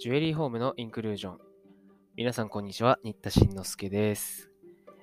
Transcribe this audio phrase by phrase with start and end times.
[0.00, 1.38] ジュエリーホームのインクルージョン。
[2.16, 2.98] 皆さん、こんにちは。
[3.02, 4.50] 新田慎之介です。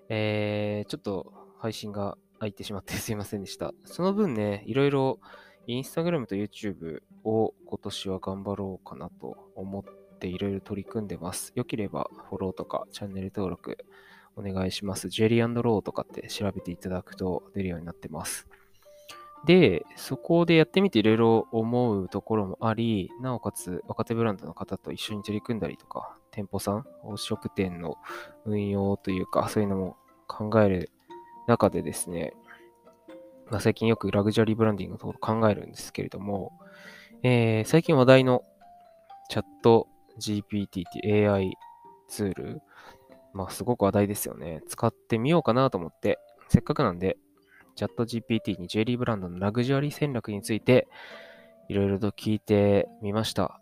[0.10, 3.76] えー、ちょっと配信が空いてしまってすいませんでした。
[3.86, 5.20] その分ね、いろいろ
[5.68, 11.52] インスタグラムと YouTube を今年は頑張ろうかなと思っていろいろ取り組んでます。
[11.54, 13.78] よければフォローとかチャンネル登録
[14.36, 15.10] お願いします。
[15.10, 18.48] ジュエリーローとかって調べていただくと出るようになってます。
[19.46, 27.98] で、そこでやってみていろいろ思うところもあり、なおかつ若手ブランドの方と一緒に取り組んだりとか、店舗さん、飲食店の
[28.46, 29.98] 運用というか、そういうのも
[30.28, 30.92] 考える
[31.48, 32.34] 中でですね、
[33.50, 36.52] まあ、最近よくラグジュアリーブランディングのところ考えるんですけれども、
[37.24, 38.44] えー最近話題の
[39.30, 39.88] チャット
[40.20, 41.54] GPT っていう AI
[42.08, 42.62] ツール、
[43.34, 44.62] まあすごく話題ですよね。
[44.68, 46.20] 使ってみようかなと思って、
[46.50, 47.18] せっかくなんで、
[47.78, 50.88] チャット GPT にジュエリーブランドのラグジュアリー戦略について
[51.70, 53.62] いろいろと聞いてみました。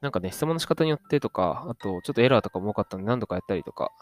[0.00, 3.92] なんかね、質問の仕方によってとか、あとちょっとエラーとかも多かったんで何度かやったりとか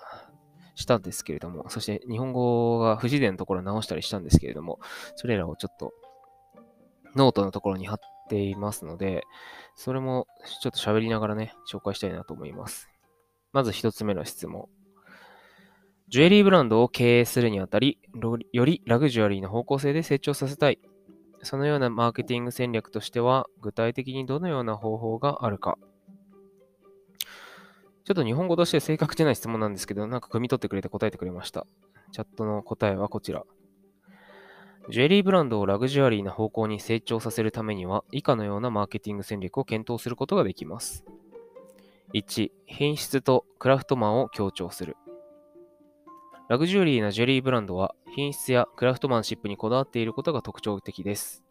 [0.75, 4.81] したんですけれども、そして日本語が不自然なところ直したりしたんですけれども、
[5.17, 5.93] それらをちょっと
[7.15, 7.99] ノートのところに貼っ
[8.31, 9.25] ていますので、
[9.75, 10.27] それも
[10.63, 12.89] ちょっと喋りながらね、紹介したいなと思います。
[13.53, 14.71] まず一つ目の質問。
[16.11, 18.01] ジュエリーブランドを経営するにあたり、
[18.53, 20.81] よりラグジュアリーな方向性で成長させたい。
[21.43, 25.79] そのようなマーケティング戦略としては、具体的にどのような方法があるか。
[28.05, 31.65] ちょっと日本語として正確じゃない質問なんですけど、なんか汲み取ってくれて答えてくれました。
[32.11, 33.45] チャットの答えはこちら。
[34.89, 41.05] ジュエリーブランドをラグジュアリーな方向に成長させるためには、以下のようなマーケティング戦略を検討することができます。
[42.15, 44.97] 1、品質とクラフトマンを強調する。
[46.51, 51.45] ラグジュアリーなジュエリーブランドは品質やクラフトマンシップにこだわっていることが特徴的です。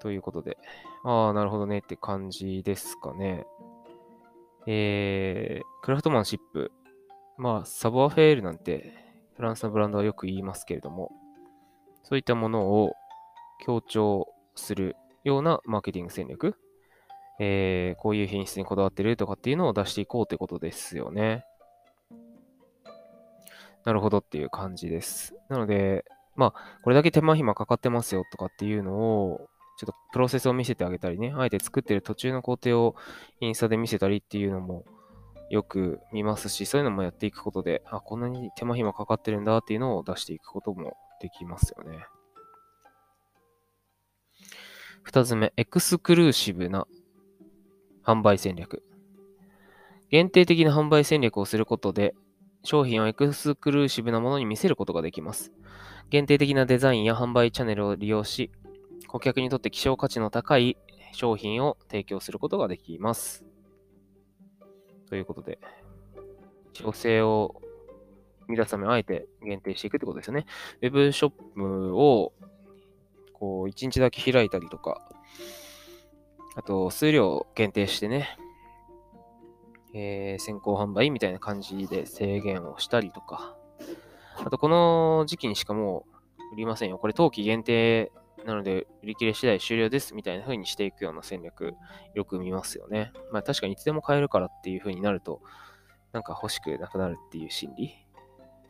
[0.00, 0.56] ということで、
[1.04, 3.44] ああ、なるほどねって感じですかね。
[4.66, 6.72] えー、クラフトマンシップ。
[7.36, 8.94] まあ、サボアフェールなんて
[9.36, 11.12] フランスのブランドはよく言いますけれども、
[12.04, 12.94] そういったものを
[13.62, 16.54] 強調するようなマーケティング戦略。
[17.40, 21.44] えー、こういう品質にこだわってるとかっていうのを出していこうということですよね。
[23.88, 25.34] なるほどっていう感じです。
[25.48, 26.04] なので、
[26.36, 28.92] まあ、これだけ手間暇かかってますよとかっていうの
[29.24, 32.96] を、ちょっとプロセスを見せてあげたりね、あえて作ってる途中の工程を
[33.40, 34.84] インスタで見せたりっていうのも
[35.48, 42.04] よく見ますし、そういうのもやっていくことで、あ、こんなに手間暇かかってるんだっていうのを出していくこともできますよね。
[45.02, 46.86] 二つ目、エクスクルーシブな
[48.04, 48.82] 販売戦略。
[50.10, 52.14] 限定的な販売戦略をすることで、
[52.62, 55.52] 商品をエクスクルーシブなものに見せることができます。
[56.10, 58.50] 限定的なデザインや販売チャンネルを利用し、
[59.06, 60.76] 顧客にとって希少価値の高い
[61.12, 63.44] 商品を提供することができます。
[65.08, 65.58] ということで、
[66.72, 67.62] 希少性を
[68.46, 70.46] 生み出すためにあえて限定していくってことですよね。
[70.82, 72.32] ウェブショップを
[73.38, 75.00] こう、一日だけ開いたりとか、
[76.56, 78.36] あと、数量限定してね、
[79.98, 83.56] えー先行販売みたいな感じで制限をしたりとか、
[84.36, 86.06] あとこの時期にしかも
[86.50, 86.98] う売りませんよ。
[86.98, 88.12] これ冬季限定
[88.46, 91.74] なので売り切れ次第終了ですみたいな風にしていくような戦略
[92.14, 93.12] よく見ますよね。
[93.32, 95.42] まあ確かにいつでも買えるからっていう風になると、
[96.12, 98.06] なんか欲しくなくなるっていう心理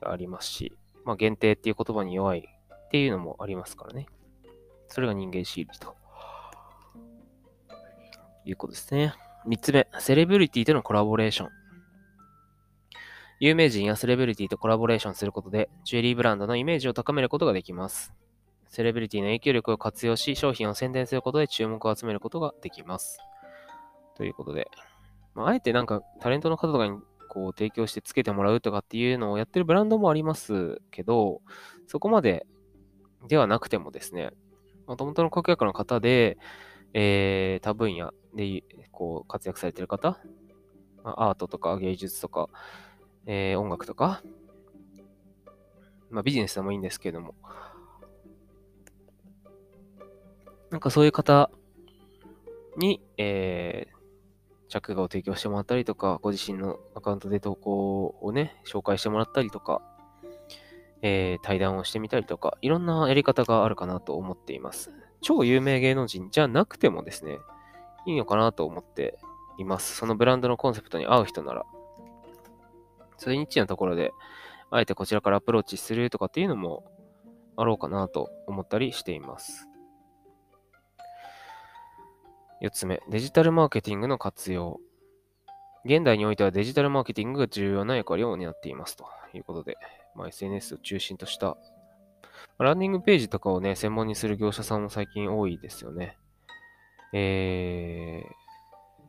[0.01, 4.07] がありますし、まあ限定っていう言葉に弱いっていうのもありますからね。
[4.89, 5.95] それが人間心理と
[8.47, 9.13] いうことですね。
[9.47, 11.49] 3つ目、セレブリティとのコラボレーション。
[13.41, 18.13] 有名人やセレブリティとコラボレーションすることで、ジュエリーブランドのイメージを高めることができます。
[18.69, 23.19] セレブリティの影響力を活用し、商品を宣伝することで注目を集めることができます。
[24.17, 24.69] ということで、
[25.35, 31.41] まあ、あえてなんかタレントの方とかにこう提供してつけてもらうとかっていうのをやってるブランドもありますけど、
[31.87, 32.45] そこまで
[33.29, 34.31] ではなくてもですね、
[34.89, 36.39] もともとの顧客の方で、
[36.93, 40.19] えー、他分野でこう活躍されてる方、
[41.03, 42.49] まあアートとか芸術とか、
[43.27, 44.23] えー音楽とか、
[46.11, 47.35] まあ、ビジネスでもいいんですけれども、
[50.71, 51.51] なんかそういう方
[52.77, 53.99] に、えー
[54.71, 59.81] 着画を提供してもらったりとか、ご自身のアカウントで投稿をね、紹介してもらったりとか、
[61.01, 64.93] えー対談をしてみたりとか、いろんなやり方があるかなと思っています。
[65.23, 67.39] 超有名芸能人じゃなくてもですね、
[68.09, 69.19] いいのかなと思って
[69.59, 69.95] います。
[69.95, 71.67] そのブランドのコンセプトに合う人なら。
[73.19, 74.13] そういうニッチなところで、
[74.71, 76.91] あえてこちらからアプローチするとかっていうのも
[77.57, 79.69] あろうかなと思ったりしています。
[82.63, 84.81] 4つ目、デジタルマーケティングの活用。
[85.85, 89.77] 現代においてはデジタルマーケティングが重要な役割を担っていますということで、
[90.15, 91.59] まあ、SNS を中心とした
[92.59, 96.19] ランディングページとかをね、専門にする業者さんも最近多いですよね。
[97.13, 98.33] えー、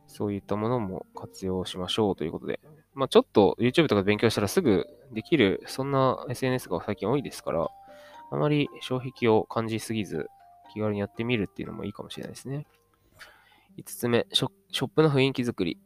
[0.07, 2.59] そういったものも活用しましょうということで、
[2.93, 7.67] まあ、ちょっと YouTube とかで勉強したらすぐできる、そんな SNS が最近多いですから、
[8.31, 10.27] あまり障壁を感じすぎず、
[10.73, 12.67] 気軽にやってみるっていうのもいいかもしれないですね。
[13.77, 15.77] 5つ目、ショップの雰囲気作り。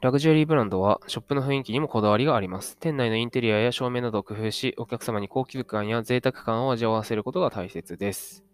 [0.00, 2.76] ラグジュアリーブランドはショップの雰囲気にもこだわりがあります。
[2.78, 8.44] 店内のインテリアや照明などを工夫し、お客様に高級感や贅沢感を味わわせることが大切です。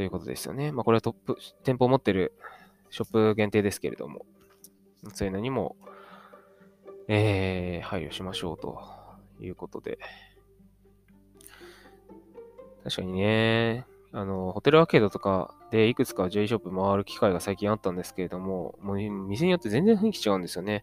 [0.00, 0.72] ということですよね。
[0.72, 2.32] まあ、これはトップ、店舗を持ってる
[2.88, 4.24] ショップ限定ですけれども、
[5.12, 5.76] そういうのにも、
[7.06, 8.80] えー、配慮しましょうと
[9.42, 9.98] いうことで。
[12.82, 20.82] 確かにね、あの、ホテルアーケードとかでいくつか J ショップ回る機会が最近あったんですけれども、もう店によって全然雰囲気違うんですよね。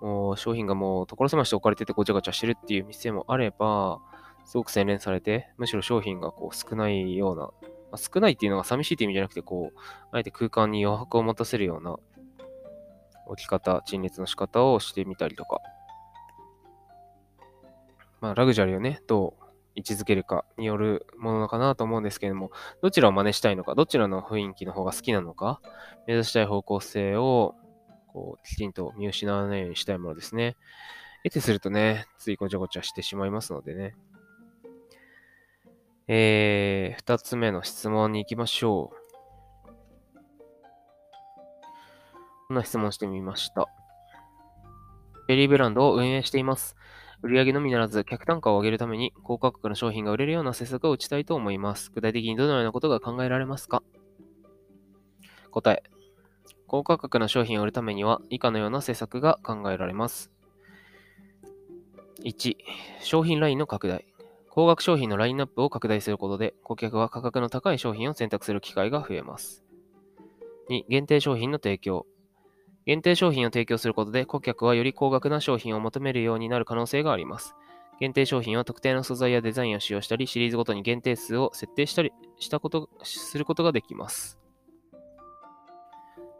[0.00, 3.98] もう商品がもう所狭しと置かれててごちゃごちゃしてるっていう店もあれば、
[4.44, 7.50] すごく洗練されて、むしろ商品がこう少ないような、
[7.94, 9.78] まあ、少ないっていうのが寂しいって意味じゃなくて、こう、
[10.10, 11.96] あえて空間に余白を持たせるような
[13.26, 15.60] 置き方、陳列の仕方をしてみたりとか。
[18.20, 19.44] まあ、ラグジュアリーをね、どう
[19.76, 22.50] 位置づけるかによるものかなと思うんですけれども、
[22.82, 25.60] どちらを真似したいのか、どちらの雰囲気の方が好きなのか、
[26.08, 27.54] 目指したい方向性を
[28.08, 30.56] こうきちんと見失わないようにしたいものですね。
[31.22, 33.94] 得てするとね、ついごちゃごちゃしてしまいますのでね。
[36.06, 38.96] えー、二つ目の質問に行きましょう。
[42.48, 43.66] こんな質問してみました。
[45.26, 46.76] ベリーブランドを運営しています。
[47.22, 51.90] 売上のみならず、客単価を上げるために高価格の商品が売れるような施策を打ちたいと思います。
[51.90, 53.82] 具体的にどのようなことが考えられますか？
[55.50, 55.82] 答え。
[56.66, 60.30] 高価格の商品を売るためには以下のような施策が考えられます。
[62.24, 62.56] 1、
[63.00, 64.04] 商品ラインの拡大。
[64.54, 69.64] 高額商品のラインナップを拡大することで、顧客は価格の高い商品を選択する機会が増えます。
[70.70, 72.06] 2、限定商品の提供。
[72.86, 77.56] 限定商品を提供することで顧客はより高額な商品を求めるようになる可能性があります。
[77.98, 84.38] 限定商品は特定の素材やデザインを使用したり、シリーズごとに限定数を設定したりしたこと、することができます。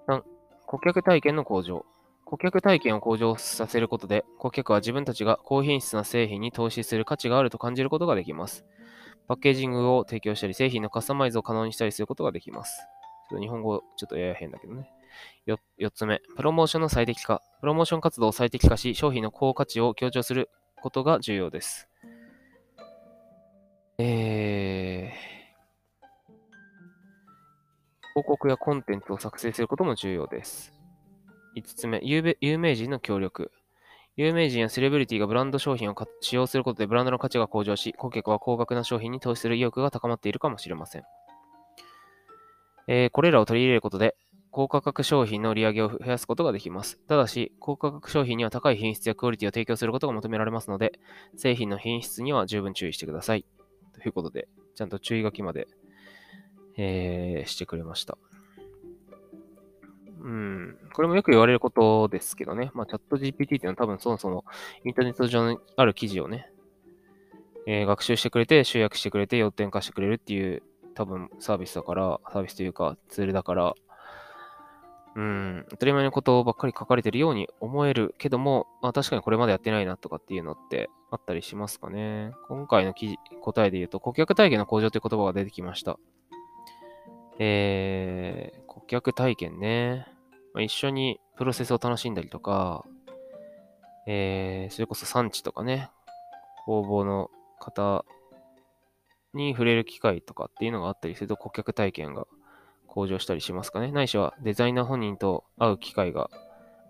[0.07, 0.23] 3、
[0.67, 1.85] 顧客体験の向上。
[2.25, 8.65] 顧客体験を向上させることで、顧客は自分たちが高品質な製品に投資する価値があると感じることができます。
[9.29, 12.77] パッケージングを提供したり、製品のカスタマイズを可能にしたりすることができます。
[13.31, 14.91] ちょっと日本語、ちょっとやや変だけどね。
[15.47, 17.43] 4, 4つ目、プロモーションの最適化。
[17.61, 20.51] プロモーション活動を最適化し、商品の高価値を強調する
[20.83, 21.89] ことが重要です。
[23.99, 25.35] えー、
[28.15, 30.73] 広告やコンテンツを作成することも重要です。
[31.57, 33.53] 5つ目、有名人の協力。
[34.17, 41.03] 有名人やセレブリティがブランド商品を使用することでブランドの価値が向上し、顧客は高額な商品に投資する意欲が高まっているかもしれません。
[42.87, 44.17] えー、これらを取り入れることで、
[44.51, 47.01] 高価格商品の売り上げを増やすことができます。
[47.09, 50.93] ただし、高価格商品には高い品質やクオリティを提供することが求められますので、
[51.37, 53.45] 製品の品質には十分注意してください。
[53.95, 54.47] ということで、
[54.77, 55.67] ちゃんと注意書きまで、
[56.77, 58.17] えー、してくれました。
[60.25, 60.79] うん。
[60.95, 62.71] これもよく言われることですけどね。
[62.75, 64.45] まあ、チャット GPT っていうのは多分そもそも
[64.85, 66.51] インターネット上にある記事をね、
[67.67, 70.63] えー、学習してくれて、集約してくれて、要点化してくれるっていう
[70.95, 73.75] 多分サービスだから、サービスというかツールだから、
[75.15, 82.33] うん、当たり前のことばっかり書かれてるように思えるけども、まあ、確かにこれまでやってないなとかっていうのってあったりしますかね。
[82.49, 85.99] 今回の記事答えで言うと、顧客体験の向上という言葉が出てきました。
[87.39, 90.14] えー、顧客体験ね。
[90.55, 92.85] まあ、一緒にプロセスを楽しんだりとか、
[94.07, 95.91] えー、それこそ産地とかね、
[96.65, 98.05] 工房の方
[99.35, 102.27] に触れる機会とかっていうのがあったりすると顧客体験が
[102.87, 103.91] 向上したりしますかね。
[103.91, 106.31] ないしはデザイナー本人と会う機会が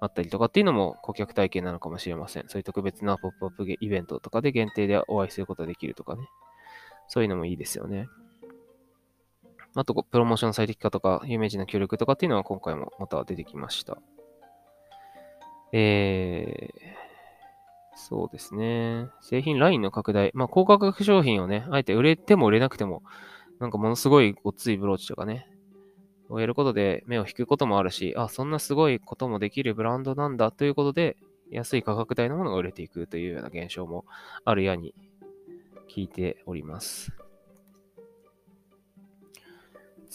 [0.01, 2.45] あったりとかっていうのも顧客体験なのかもしれません。
[2.49, 6.29] そういう特別なポップアップイベントとかで限定でお会いすることができるとかね。
[7.09, 8.09] そういうのもいいですよね。
[9.75, 13.99] あと、プロモーション最適化とか、有名人の協力とかっていうのは今回もまた出てきました。
[15.73, 19.09] えー、そうですね。
[19.21, 20.31] 製品ラインの拡大。
[20.35, 23.03] まあ、高価格商品をね、あえて売れても売れなくても、
[23.59, 25.49] なんかものすごいごっついブローチとかね、
[26.29, 31.17] をやることで目を引くこともあるし、あ、そんなすごいこともできるブランドなんだということで、
[31.51, 34.05] 安い価格帯のものが売れていくというような現象も
[34.45, 34.95] あるやに
[35.89, 37.24] 聞いております。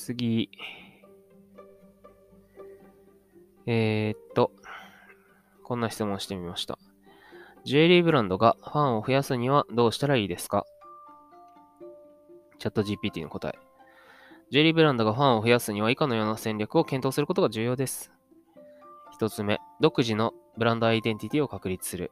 [0.09, 0.49] 次。
[3.67, 4.51] えー、っと、
[5.63, 6.79] こんな質問してみました。
[7.63, 10.65] ジュエリーブランドがファンを増やすにはどうしたらいいですか？
[12.57, 13.59] チャット GPT の答え。
[14.49, 18.11] ジュエリーブランドがファンを増やすには以下のような戦略を検討することが重要です。
[19.11, 22.11] 一つ目、独自のブランドアイデンティティを確立する。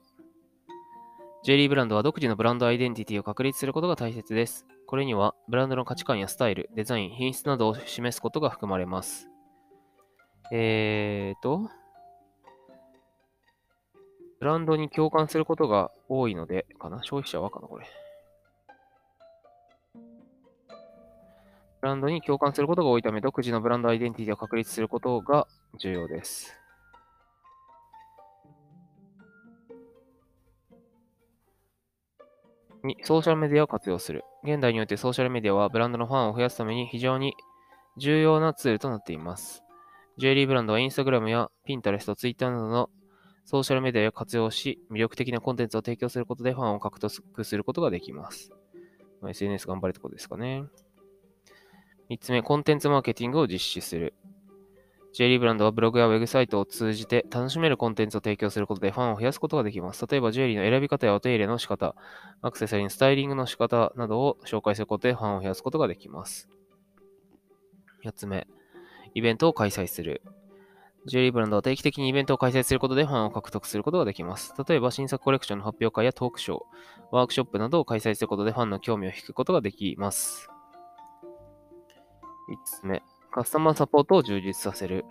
[1.48, 4.66] ジュエリーブランドは独自のブランドアイデンティティを確立することが大切です。
[4.86, 9.30] これには、ブランドの価値観やスタイル、デザイン、品質などを示すことが含まれます。
[10.52, 11.70] えーと、
[14.42, 17.02] ブランドに共感することが多いので、かな？
[17.02, 17.86] 消費者はかなこれ。
[21.80, 25.48] ブランドに共感することが多いため、独自のブランドアイデンティティを確立することが
[25.80, 26.54] 重要です。
[32.84, 34.24] 2、ソーシャルメディアを活用する。
[34.44, 37.34] 現代においてソーシャルメディアはブランドのファンを増やすために非常に
[37.98, 39.64] 重要なツールとなっています。
[40.18, 42.90] ジュエリーブランドはインスタグラムやピンタレスト、ツイッターなどの
[43.46, 48.52] ソーシャルメディアを活用し、魅力的なコンテンツを提供することでファンを獲得することができます。
[49.22, 50.64] まあ、SNS 頑張れってことですかね。
[52.10, 54.14] 3つ目、コンテンツマーケティングを実施する。
[55.14, 60.06] ジュエリーブランドはブログやウェブサイトを通じて楽しめるコンテンツを提供することでファンを増やすことができます。
[60.10, 61.96] 例えば、ジュエリーの選び方やお手入れの仕方、
[62.42, 66.48] アクセサリーのスタイリングの仕方などを紹介することでファンを増やすことができます。
[68.06, 68.48] 4つ目、
[69.16, 70.22] イベントを開催する。
[71.08, 74.54] ジュエリーブランドは定期的にイベントを開催することでファンを獲得することができます。
[74.68, 76.60] 例えば、新作コレクションの発表会やトークショー、
[77.12, 80.50] ワークショップなどを開催することでファンの興味を引くことができます。
[82.50, 83.02] 5つ目、
[83.38, 85.06] カスタマーサポートを充実させる。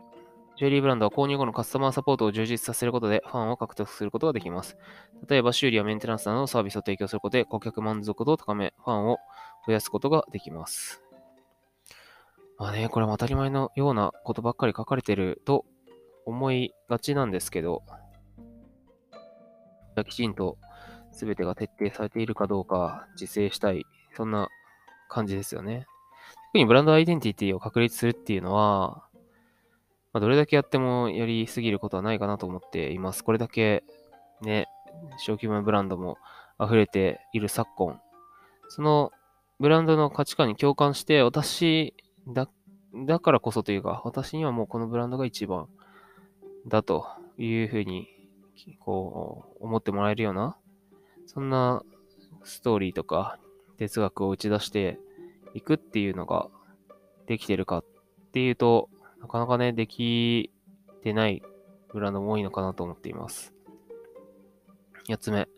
[0.57, 4.77] ジュエリーブランドは購入後のカスタマーサポートを充実させることでファンを獲得することができます。
[5.29, 9.19] 例えば、修理やメンテナンスなどのサービスを提供することで顧客満足度を高め、ファンを
[9.65, 11.05] 増やすことができます。
[12.59, 15.65] まあね、これも当たり前のようなことばっかり書かれてると
[16.25, 17.85] 思いがちなんですけど、
[20.05, 20.59] きちんと
[21.13, 23.85] 全てが徹底されているかどうか自制したい、
[24.17, 24.49] そんな
[25.09, 25.87] 感じですよね。
[26.57, 29.03] 特にブランドアイデンティティを確立するっていうのは、
[30.15, 33.23] まあ、どれだけやってもやりすぎることはないかなと思っています。
[33.23, 33.85] これだけ
[34.41, 34.67] ね、
[35.19, 36.17] 小規模なブランドも
[36.59, 38.01] 溢れている昨今、
[38.69, 39.13] その
[39.61, 41.93] ブランドの価値観に共感して、私
[42.27, 42.49] だ、
[43.05, 45.69] だからこそというか、私にはもうこのブランドが一番
[46.67, 48.09] だというふうに、
[48.81, 50.57] こう、思ってもらえるような、
[51.27, 51.83] そんな
[52.45, 53.39] ストーリーとか
[53.77, 54.99] 哲学を打ち出して
[55.57, 56.49] いくっていうのが
[57.27, 57.85] できてるかっ
[58.33, 60.51] ていうと、なかなかね、でき
[61.03, 61.43] てない
[61.93, 63.55] ブランドも多いのかなと思っています。
[65.09, 65.49] 4つ目、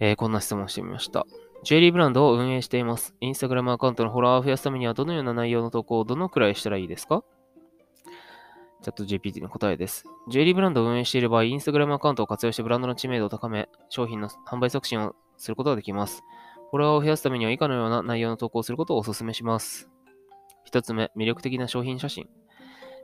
[0.00, 1.26] えー、こんな質問してみました。
[1.62, 3.14] ジュエリーブランドを運営しています。
[3.20, 7.22] インスタグラムアカウントのフォロワーを増やすためにはどのような内容の投稿をどのくらいしたらいいですか？
[8.82, 10.04] チャット GPT の答えです。
[10.28, 16.22] ジュエリーブランドを運営している場合、インスタグラムアカウントを活用してブランドの知名度を高め、商品の販売促進をすることができます。
[16.70, 19.88] フォロワーを増やすためには以下のような内容の投稿をすることをお勧めします。
[20.64, 22.28] 一つ目、魅力的な商品写真。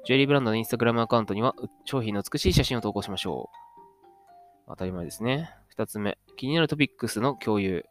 [0.04, 1.54] ジュエリーブランドのインスタグラムアカウントには
[1.84, 4.68] 商品の美しい写真を投稿しましょう。
[4.68, 5.50] 当たり前ですね。
[5.68, 7.84] 二つ目、気になるトピックスの共有。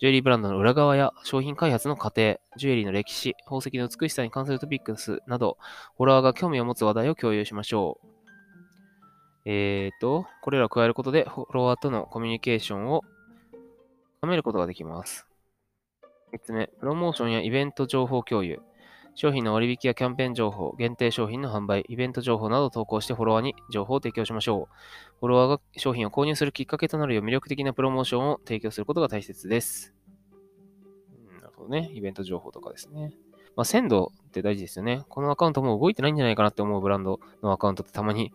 [0.00, 5.58] ジュエリーブランドの裏側や商品開発の過程、ジュエリーの歴史、宝石の美しさに関するトピックスなど、
[5.96, 8.08] フォロワーが興味を持つ話題を共有しましょう。
[9.44, 13.02] えーと、これらを加えることで、フォロワーとのコミュニケーションを
[14.22, 15.26] 深めることができます。
[16.32, 18.60] 3つ目、プロモーションやイベント情報共有。
[19.16, 24.74] 商品の割引やキャンペーン情報、限定商品の販売、イベント情報などを投稿してフォロワーに情報を提供しましょう。
[25.18, 29.92] フォロワーが商品を購入するきっかけとなるよう魅力的なプロモーションを提供することが大切です。
[31.40, 31.90] なるほどね。
[31.92, 33.12] イベント情報とかですね。
[33.56, 35.02] まあ、鮮度って大事ですよね。
[35.08, 38.32] このアカウントもう動いてないんじゃないかなって思うブランドのアカウントってたまに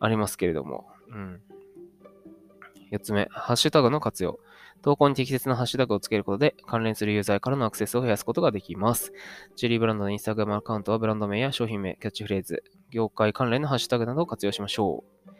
[0.00, 0.86] ありますけれども。
[1.08, 1.40] うん。
[2.92, 4.38] 4つ目、ハッシュタグの活用。
[4.82, 9.12] 投稿に適切なハッシュタグをつけることで、関連するユーザーからのアクセスを増やすことができます。
[9.56, 15.30] ジュリーブランドのインスタグラムアカウントはブランド名や商品名、キャッチフレーズ、業界関連のハッシュタグなどを活用しましょう。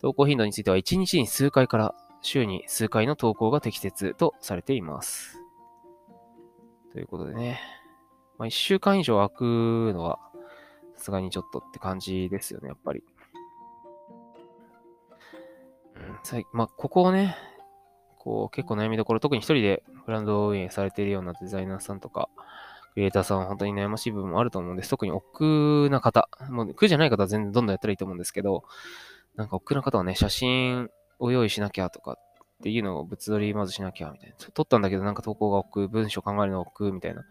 [0.00, 5.38] 投稿頻度については1日に数回から週に数回の投稿が適切とされています。
[6.92, 7.60] ということでね。
[8.38, 10.18] まあ、1週間以上空くのは、
[10.96, 13.04] さすがにちょっとって感じですよね、やっぱり。
[15.94, 17.36] うん、まあ、ここをね、
[18.20, 22.28] こう、結構悩みどころ、特に一人でブランド運営されているようなデザイナーさんとか、
[22.92, 24.90] クリエイターさんは本当に悩ましい部分もあると思うんです。
[24.90, 26.28] 特に億劫な方。
[26.50, 28.64] もう苦じゃない方は全然どんどんやったらいいと思うんですけど、
[29.36, 32.16] なんか億劫な方はね、写真を用意しなきゃとかっ
[32.62, 34.36] ていうのを物撮りまずしなきゃみたいな。
[34.52, 37.24] 撮ったんだけどなんか投稿が億劫、文章考えるの億劫みたいな。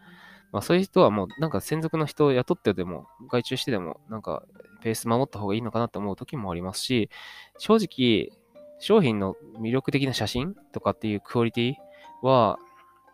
[0.50, 4.42] まあそういう人はもうなんか専属の人を雇ってでも、外注してでも、なんか
[4.82, 7.10] ペース守った方がいいのかなと思う時もありますし、
[7.58, 8.36] 正直、
[8.80, 11.74] 商品の魅力的な写真とかっていうクオリティ
[12.22, 12.58] は、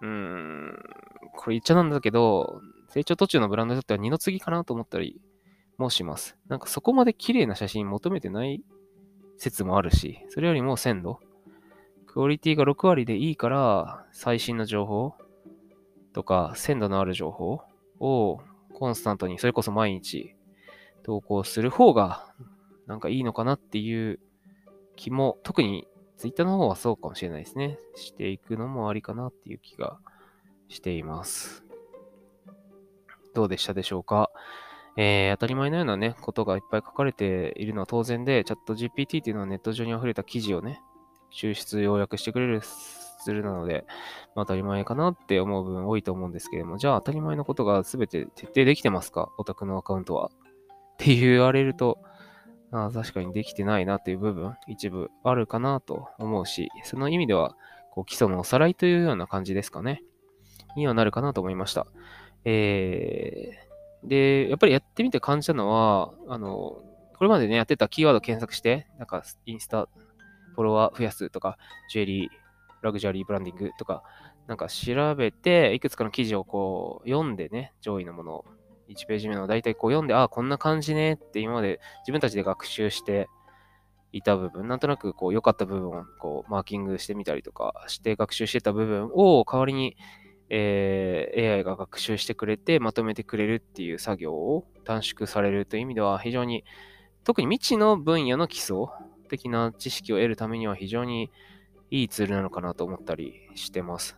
[0.01, 0.79] うーん、
[1.37, 5.21] これ言っちゃなんだけど、成長途中のブランドにとっては二の次かなと思ったり
[5.77, 6.37] もします。
[6.49, 8.63] なんかそこまで綺麗な写真求めてない
[9.39, 11.21] 説もあるし、それよりも鮮度。
[12.07, 15.15] クオリティが6割でいいから、最新の情報
[16.13, 17.61] とか、鮮度のある情報
[17.99, 18.41] を
[18.73, 20.37] コンスタントに、それこそ毎日
[21.03, 22.33] 投稿する方が、
[22.87, 24.21] なんかいいのかなっていう
[24.97, 25.87] 気も、特に
[26.17, 27.79] Twitter の方はそうかもしれないですね。
[27.95, 29.99] していくのもありかなっていう気が
[30.69, 31.65] しています。
[33.35, 34.31] どうでしたでしょうか？
[34.97, 40.81] えー、当たり前のようなね、ことがいっぱい書かれているのは当然で、チャット GPT っていうのはネット上に溢れた記事をね、
[41.31, 43.85] 抽出、要約してくれるツールなので、
[44.35, 49.29] まあ、当たり前かなって思う分多いと思うんですけれども、じゃあ当たり前のことが全て徹底できてますか？
[49.37, 50.31] オタクのアカウントは。
[50.95, 51.99] って言われると、
[52.73, 57.57] あ確かにできてないなっていう部分、一部あるかなと思うし、その意味では、
[57.93, 60.03] こう基礎のおさらいというような感じですかね。
[60.77, 61.87] にはなるかなと思いました。
[62.45, 66.83] えー、で、やっぱりやってみて感じたのは、あの、こ
[67.23, 69.89] れまでね、やってたキーワード検索して、なんかインスタ、
[70.55, 71.59] フォロワー増やすとか、
[71.91, 72.31] ジュエリー、
[72.83, 74.03] ラグジュアリーブランディングとか、
[74.47, 78.45] なんか調べて、いくつかの記事をこう読んでね、上位のものを
[78.89, 83.29] 1ページ目の大体こう読んで、ああ、こんな感じねって今まで自分たちで学習して
[84.13, 89.97] いた部分、なんとなくこう良かった部分をこうマーキングしてみたりとかして学習してた部分を代わりに、
[90.49, 96.65] えー、AI が学習してくれてまとめてくれるっていう作業を短縮されるという意味では非常に
[97.25, 98.77] 特に未知の分野の基礎
[99.29, 101.31] 的な知識を得るためには非常に
[101.91, 104.17] いいツールなのかなと思ったりしてます。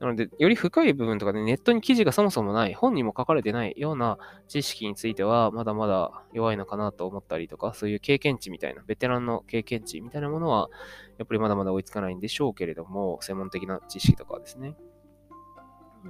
[0.00, 10.68] なので、より深い部分とかで、ね、ネットに記事がそもそもない、本にも書かれてないような知識については、まだまだ弱いのかなと思ったりとか、そういう経験値みたいな、ベテランの経験値みたいなものは、
[11.18, 14.76] やっぱりまだまだ追いつかないんでしょうけれども、専門的な知識とかですね。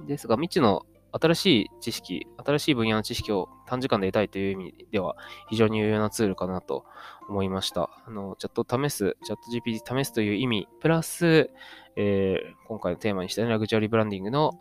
[0.05, 5.15] ですが、未知の新しい知識、新しい分野の知識を短時間で得たいという意味では、
[5.49, 6.85] 非常に有用なツールかなと
[7.27, 7.89] 思いました。
[8.05, 11.49] あの、チャット試す、チャット GPT 試すという意味、プラス、
[11.95, 14.59] えー、今回のテーマにした、ね、ラグジュアリーブランディングの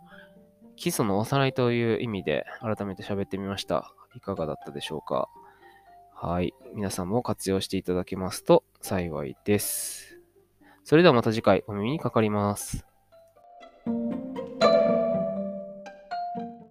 [0.77, 3.93] 基礎のおさらいという意味で改めて喋ってみました。
[4.15, 5.29] いかがだったでしょうか？
[6.15, 6.55] はい。
[6.75, 10.21] 皆さんも活用していただけますと幸いです。
[10.85, 12.87] それではまた次回お耳にかかります。